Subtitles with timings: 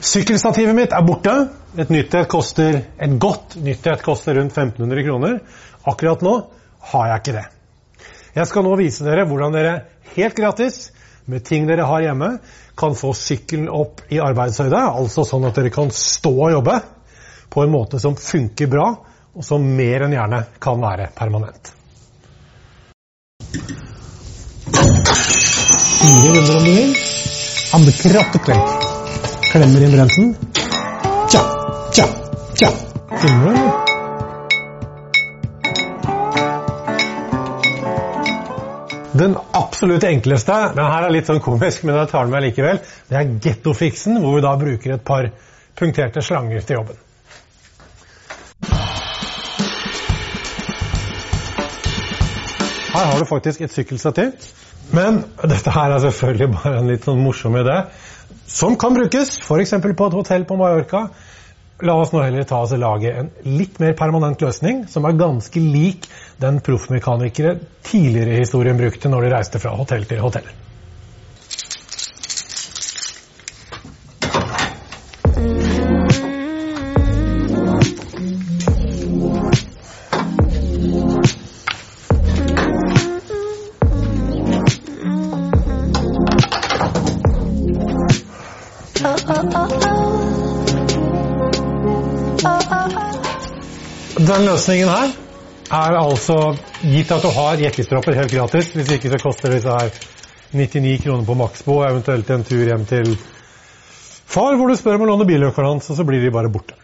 [0.00, 1.34] Sykkelstativet mitt er borte.
[1.78, 5.38] Et nytt et koster et godt nytt et koster rundt 1500 kroner.
[5.86, 6.34] Akkurat nå
[6.92, 7.46] har jeg ikke det.
[8.38, 9.74] Jeg skal nå vise dere hvordan dere
[10.14, 10.90] helt gratis,
[11.28, 12.38] med ting dere har hjemme,
[12.78, 16.78] kan få sykkelen opp i arbeidshøyde, altså sånn at dere kan stå og jobbe
[17.52, 18.86] på en måte som funker bra,
[19.34, 21.72] og som mer enn gjerne kan være permanent.
[25.98, 26.94] Fire runder om du vil.
[27.76, 28.97] Andekrat og klenk.
[29.48, 30.36] Klemmer inn bremsen.
[31.32, 31.40] Tja,
[31.92, 32.04] tja,
[32.54, 32.68] tja.
[33.20, 33.88] Filmer du, eller?
[39.18, 42.78] Den absolutt enkleste, den her er litt sånn komisk, men jeg tar den med likevel,
[43.08, 45.30] det er gettofiksen, hvor vi da bruker et par
[45.80, 47.00] punkterte slanger til jobben.
[52.92, 54.52] Her har du faktisk et sykkelstativ,
[54.94, 57.80] men dette her er selvfølgelig bare en litt sånn morsom idé,
[58.48, 59.70] som kan brukes f.eks.
[59.70, 61.08] på et hotell på Mallorca.
[61.84, 65.18] La oss nå heller ta oss og lage en litt mer permanent løsning, som er
[65.20, 66.08] ganske lik
[66.42, 70.48] den proffmekanikere tidligere i historien brukte når de reiste fra hotell til hotell.
[94.18, 95.12] Den løsningen her
[95.70, 96.38] er altså
[96.82, 98.72] gitt at du har jekkestropper helt gratis.
[98.74, 99.94] Hvis ikke så koster disse her
[100.50, 103.14] 99 kroner på Maxbo, eventuelt en tur hjem til
[104.26, 106.74] far hvor du spør om å låne bilnøklene hans, og så blir de bare borte.